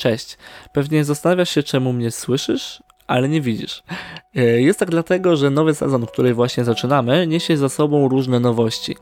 [0.00, 0.38] Cześć.
[0.72, 3.82] Pewnie zastanawiasz się, czemu mnie słyszysz, ale nie widzisz.
[4.36, 8.96] E, jest tak dlatego, że nowy sezon, który właśnie zaczynamy, niesie za sobą różne nowości.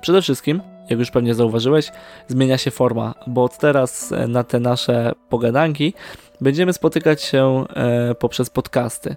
[0.00, 1.90] Przede wszystkim, jak już pewnie zauważyłeś,
[2.28, 5.94] zmienia się forma, bo od teraz e, na te nasze pogadanki
[6.40, 9.16] będziemy spotykać się e, poprzez podcasty.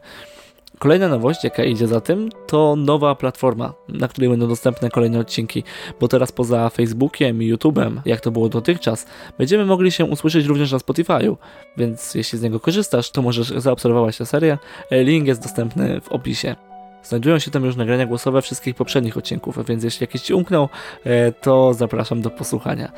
[0.81, 5.63] Kolejna nowość, jaka idzie za tym, to nowa platforma, na której będą dostępne kolejne odcinki,
[5.99, 9.05] bo teraz poza Facebookiem i YouTube'em, jak to było dotychczas,
[9.37, 11.37] będziemy mogli się usłyszeć również na Spotify'u,
[11.77, 14.57] więc jeśli z niego korzystasz, to możesz zaobserwować tę serię.
[14.91, 16.55] Link jest dostępny w opisie.
[17.03, 20.69] Znajdują się tam już nagrania głosowe wszystkich poprzednich odcinków, więc jeśli jakiś ci umknął,
[21.03, 22.91] e, to zapraszam do posłuchania.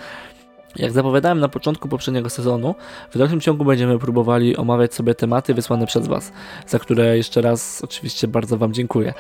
[0.76, 2.76] Jak zapowiadałem na początku poprzedniego sezonu,
[3.12, 6.32] w dalszym ciągu będziemy próbowali omawiać sobie tematy wysłane przez Was,
[6.68, 9.14] za które jeszcze raz oczywiście bardzo Wam dziękuję.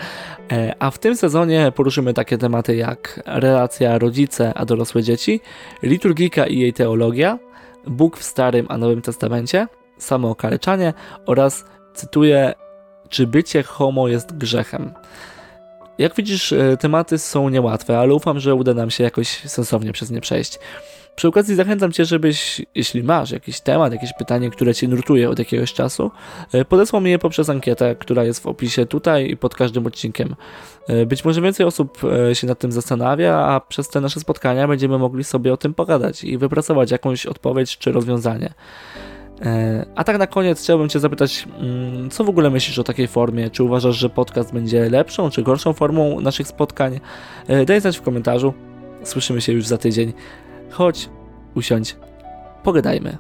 [0.51, 5.41] E, a w tym sezonie poruszymy takie tematy jak relacja rodzice a dorosłe dzieci,
[5.83, 7.39] liturgika i jej teologia,
[7.87, 10.93] Bóg w Starym a Nowym Testamencie, samookaleczanie
[11.25, 12.53] oraz, cytuję,
[13.09, 14.93] czy bycie homo jest grzechem.
[15.97, 20.11] Jak widzisz, e, tematy są niełatwe, ale ufam, że uda nam się jakoś sensownie przez
[20.11, 20.59] nie przejść.
[21.15, 25.39] Przy okazji zachęcam Cię, żebyś, jeśli masz jakiś temat, jakieś pytanie, które Cię nurtuje od
[25.39, 26.11] jakiegoś czasu,
[26.53, 30.35] e, podesłał mi je poprzez ankietę, która jest w opisie tutaj i pod każdym odcinkiem.
[30.87, 31.97] E, być może więcej osób
[32.29, 35.73] e, się nad tym zastanawia, a przez te nasze spotkania będziemy mogli sobie o tym
[35.73, 38.53] pogadać i wypracować jakąś odpowiedź czy rozwiązanie.
[39.95, 43.49] A tak na koniec chciałbym Cię zapytać, mm, co w ogóle myślisz o takiej formie?
[43.49, 46.99] Czy uważasz, że podcast będzie lepszą czy gorszą formą naszych spotkań?
[47.65, 48.53] Daj znać w komentarzu.
[49.03, 50.13] Słyszymy się już za tydzień.
[50.73, 51.09] Chodź,
[51.55, 51.95] usiądź,
[52.63, 53.17] pogadajmy.